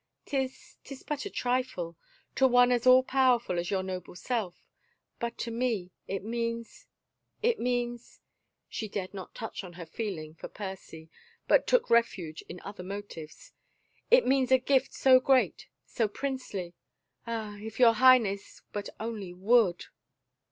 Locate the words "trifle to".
1.29-2.47